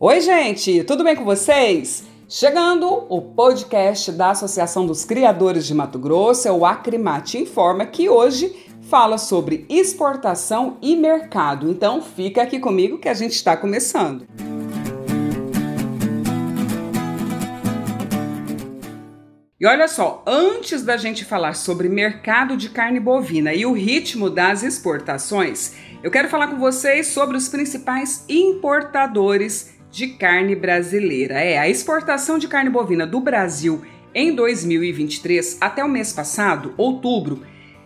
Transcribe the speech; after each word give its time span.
Oi, 0.00 0.20
gente, 0.20 0.84
tudo 0.84 1.02
bem 1.02 1.16
com 1.16 1.24
vocês? 1.24 2.04
Chegando 2.28 2.86
o 3.08 3.20
podcast 3.20 4.12
da 4.12 4.30
Associação 4.30 4.86
dos 4.86 5.04
Criadores 5.04 5.66
de 5.66 5.74
Mato 5.74 5.98
Grosso, 5.98 6.46
é 6.46 6.52
o 6.52 6.64
Acrimate 6.64 7.36
Informa, 7.36 7.84
que 7.84 8.08
hoje 8.08 8.54
fala 8.82 9.18
sobre 9.18 9.66
exportação 9.68 10.78
e 10.80 10.94
mercado. 10.94 11.68
Então 11.68 12.00
fica 12.00 12.42
aqui 12.42 12.60
comigo 12.60 12.98
que 12.98 13.08
a 13.08 13.14
gente 13.14 13.32
está 13.32 13.56
começando. 13.56 14.24
E 19.60 19.66
olha 19.66 19.88
só, 19.88 20.22
antes 20.24 20.84
da 20.84 20.96
gente 20.96 21.24
falar 21.24 21.54
sobre 21.54 21.88
mercado 21.88 22.56
de 22.56 22.70
carne 22.70 23.00
bovina 23.00 23.52
e 23.52 23.66
o 23.66 23.72
ritmo 23.72 24.30
das 24.30 24.62
exportações, 24.62 25.74
eu 26.04 26.10
quero 26.12 26.28
falar 26.28 26.46
com 26.46 26.56
vocês 26.56 27.08
sobre 27.08 27.36
os 27.36 27.48
principais 27.48 28.24
importadores 28.28 29.76
de 29.90 30.08
carne 30.08 30.54
brasileira. 30.54 31.34
É, 31.34 31.58
a 31.58 31.68
exportação 31.68 32.38
de 32.38 32.48
carne 32.48 32.70
bovina 32.70 33.06
do 33.06 33.20
Brasil 33.20 33.82
em 34.14 34.34
2023 34.34 35.58
até 35.60 35.84
o 35.84 35.88
mês 35.88 36.12
passado, 36.12 36.74
outubro, 36.76 37.42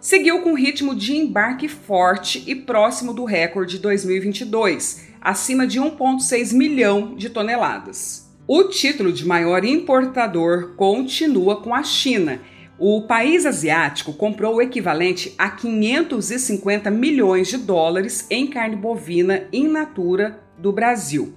seguiu 0.00 0.42
com 0.42 0.54
ritmo 0.54 0.94
de 0.94 1.16
embarque 1.16 1.68
forte 1.68 2.44
e 2.46 2.54
próximo 2.54 3.12
do 3.12 3.24
recorde 3.24 3.76
de 3.76 3.82
2022, 3.82 5.08
acima 5.20 5.66
de 5.66 5.80
1,6 5.80 6.54
milhão 6.54 7.14
de 7.14 7.30
toneladas. 7.30 8.30
O 8.46 8.64
título 8.64 9.10
de 9.10 9.26
maior 9.26 9.64
importador 9.64 10.74
continua 10.76 11.62
com 11.62 11.74
a 11.74 11.82
China. 11.82 12.42
O 12.78 13.02
país 13.02 13.46
asiático 13.46 14.12
comprou 14.12 14.56
o 14.56 14.62
equivalente 14.62 15.34
a 15.38 15.48
550 15.48 16.90
milhões 16.90 17.48
de 17.48 17.56
dólares 17.56 18.26
em 18.28 18.46
carne 18.46 18.76
bovina 18.76 19.48
in 19.50 19.68
natura 19.68 20.40
do 20.58 20.70
Brasil. 20.70 21.32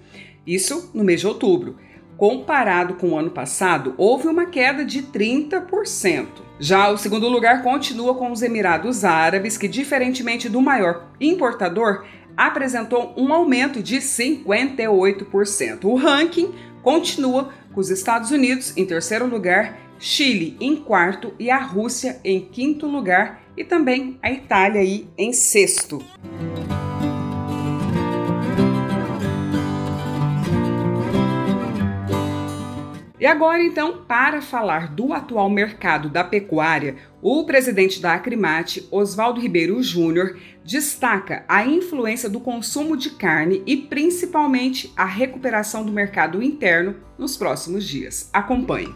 Isso 0.47 0.89
no 0.93 1.03
mês 1.03 1.19
de 1.19 1.27
outubro. 1.27 1.75
Comparado 2.15 2.95
com 2.95 3.09
o 3.09 3.17
ano 3.17 3.29
passado, 3.29 3.93
houve 3.97 4.27
uma 4.27 4.45
queda 4.47 4.83
de 4.83 5.03
30%. 5.03 6.27
Já 6.59 6.89
o 6.89 6.97
segundo 6.97 7.27
lugar 7.27 7.61
continua 7.61 8.15
com 8.15 8.31
os 8.31 8.41
Emirados 8.41 9.03
Árabes, 9.03 9.57
que, 9.57 9.67
diferentemente 9.67 10.49
do 10.49 10.59
maior 10.59 11.09
importador, 11.21 12.05
apresentou 12.35 13.13
um 13.15 13.31
aumento 13.31 13.83
de 13.83 13.97
58%. 13.97 15.83
O 15.83 15.95
ranking 15.95 16.55
continua 16.81 17.49
com 17.73 17.79
os 17.79 17.91
Estados 17.91 18.31
Unidos 18.31 18.75
em 18.75 18.85
terceiro 18.85 19.27
lugar, 19.27 19.77
Chile 19.99 20.55
em 20.59 20.75
quarto 20.75 21.33
e 21.39 21.49
a 21.49 21.57
Rússia 21.57 22.19
em 22.23 22.39
quinto 22.39 22.87
lugar 22.87 23.43
e 23.57 23.63
também 23.63 24.19
a 24.21 24.31
Itália 24.31 24.81
aí 24.81 25.07
em 25.17 25.33
sexto. 25.33 25.99
E 33.19 33.25
agora, 33.25 33.63
então, 33.63 34.03
para 34.07 34.43
falar 34.43 34.93
do 34.93 35.11
atual 35.11 35.49
mercado 35.49 36.07
da 36.07 36.23
pecuária, 36.23 36.97
o 37.19 37.43
presidente 37.45 37.99
da 37.99 38.13
Acrimate, 38.13 38.87
Oswaldo 38.91 39.41
Ribeiro 39.41 39.81
Júnior, 39.81 40.37
destaca 40.63 41.43
a 41.47 41.65
influência 41.65 42.29
do 42.29 42.39
consumo 42.39 42.95
de 42.95 43.09
carne 43.09 43.63
e 43.65 43.75
principalmente 43.75 44.93
a 44.95 45.05
recuperação 45.05 45.83
do 45.83 45.91
mercado 45.91 46.43
interno 46.43 46.95
nos 47.17 47.35
próximos 47.35 47.85
dias. 47.85 48.29
Acompanhe. 48.31 48.93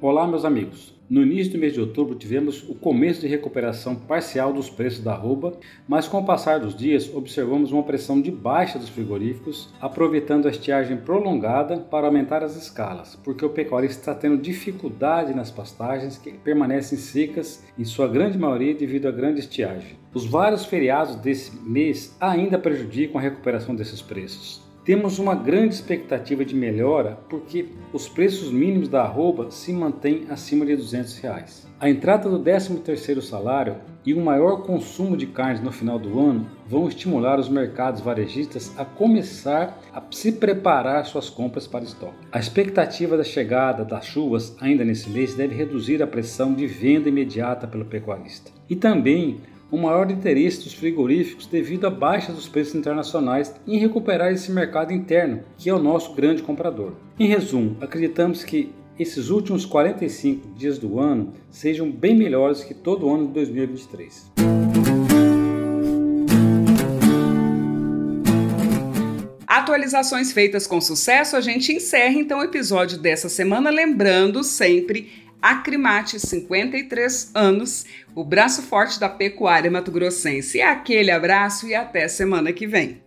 Olá, 0.00 0.26
meus 0.26 0.44
amigos. 0.44 0.92
No 1.12 1.20
início 1.20 1.52
do 1.52 1.58
mês 1.58 1.74
de 1.74 1.80
outubro 1.80 2.14
tivemos 2.14 2.66
o 2.66 2.74
começo 2.74 3.20
de 3.20 3.26
recuperação 3.26 3.94
parcial 3.94 4.50
dos 4.50 4.70
preços 4.70 5.04
da 5.04 5.12
arroba, 5.12 5.58
mas 5.86 6.08
com 6.08 6.20
o 6.20 6.24
passar 6.24 6.58
dos 6.58 6.74
dias 6.74 7.14
observamos 7.14 7.70
uma 7.70 7.82
pressão 7.82 8.18
de 8.18 8.30
baixa 8.30 8.78
dos 8.78 8.88
frigoríficos, 8.88 9.68
aproveitando 9.78 10.46
a 10.46 10.50
estiagem 10.50 10.96
prolongada 10.96 11.76
para 11.76 12.06
aumentar 12.06 12.42
as 12.42 12.56
escalas, 12.56 13.14
porque 13.22 13.44
o 13.44 13.50
pecuarista 13.50 14.00
está 14.00 14.14
tendo 14.14 14.40
dificuldade 14.40 15.34
nas 15.34 15.50
pastagens 15.50 16.16
que 16.16 16.32
permanecem 16.32 16.96
secas 16.96 17.62
em 17.78 17.84
sua 17.84 18.08
grande 18.08 18.38
maioria 18.38 18.72
devido 18.72 19.06
à 19.06 19.10
grande 19.10 19.40
estiagem. 19.40 19.98
Os 20.14 20.24
vários 20.24 20.64
feriados 20.64 21.16
desse 21.16 21.54
mês 21.60 22.16
ainda 22.18 22.58
prejudicam 22.58 23.18
a 23.18 23.22
recuperação 23.22 23.74
desses 23.74 24.00
preços. 24.00 24.71
Temos 24.84 25.20
uma 25.20 25.36
grande 25.36 25.74
expectativa 25.74 26.44
de 26.44 26.56
melhora 26.56 27.16
porque 27.28 27.68
os 27.92 28.08
preços 28.08 28.50
mínimos 28.50 28.88
da 28.88 29.02
arroba 29.02 29.48
se 29.48 29.72
mantêm 29.72 30.26
acima 30.28 30.66
de 30.66 30.74
200 30.74 31.18
reais. 31.18 31.68
A 31.78 31.88
entrada 31.88 32.28
do 32.28 32.40
13º 32.40 33.20
salário 33.20 33.76
e 34.04 34.12
um 34.12 34.24
maior 34.24 34.62
consumo 34.62 35.16
de 35.16 35.26
carnes 35.26 35.62
no 35.62 35.70
final 35.70 36.00
do 36.00 36.18
ano 36.18 36.48
vão 36.66 36.88
estimular 36.88 37.38
os 37.38 37.48
mercados 37.48 38.00
varejistas 38.00 38.76
a 38.76 38.84
começar 38.84 39.80
a 39.92 40.02
se 40.10 40.32
preparar 40.32 41.04
suas 41.06 41.30
compras 41.30 41.68
para 41.68 41.84
estoque. 41.84 42.26
A 42.32 42.40
expectativa 42.40 43.16
da 43.16 43.22
chegada 43.22 43.84
das 43.84 44.04
chuvas 44.04 44.56
ainda 44.60 44.84
nesse 44.84 45.08
mês 45.08 45.34
deve 45.34 45.54
reduzir 45.54 46.02
a 46.02 46.08
pressão 46.08 46.54
de 46.54 46.66
venda 46.66 47.08
imediata 47.08 47.68
pelo 47.68 47.84
pecuarista. 47.84 48.50
E 48.68 48.74
também 48.74 49.40
um 49.72 49.78
maior 49.78 50.10
interesse 50.10 50.62
dos 50.62 50.74
frigoríficos 50.74 51.46
devido 51.46 51.86
à 51.86 51.90
baixa 51.90 52.30
dos 52.30 52.46
preços 52.46 52.74
internacionais 52.74 53.54
em 53.66 53.78
recuperar 53.78 54.30
esse 54.30 54.52
mercado 54.52 54.92
interno, 54.92 55.40
que 55.56 55.70
é 55.70 55.74
o 55.74 55.78
nosso 55.78 56.12
grande 56.12 56.42
comprador. 56.42 56.92
Em 57.18 57.26
resumo, 57.26 57.78
acreditamos 57.80 58.44
que 58.44 58.70
esses 58.98 59.30
últimos 59.30 59.64
45 59.64 60.50
dias 60.54 60.78
do 60.78 61.00
ano 61.00 61.32
sejam 61.50 61.90
bem 61.90 62.14
melhores 62.14 62.62
que 62.62 62.74
todo 62.74 63.06
o 63.06 63.14
ano 63.14 63.28
de 63.28 63.32
2023. 63.32 64.30
Atualizações 69.46 70.32
feitas 70.32 70.66
com 70.66 70.80
sucesso, 70.80 71.36
a 71.36 71.40
gente 71.40 71.72
encerra 71.72 72.14
então 72.14 72.40
o 72.40 72.42
episódio 72.42 72.98
dessa 72.98 73.28
semana, 73.28 73.70
lembrando 73.70 74.44
sempre 74.44 75.21
Acrimate, 75.42 76.20
53 76.20 77.32
anos, 77.34 77.84
o 78.14 78.24
braço 78.24 78.62
forte 78.62 79.00
da 79.00 79.08
pecuária 79.08 79.68
mato-grossense. 79.68 80.60
É 80.60 80.68
aquele 80.68 81.10
abraço 81.10 81.66
e 81.66 81.74
até 81.74 82.06
semana 82.06 82.52
que 82.52 82.64
vem. 82.64 83.02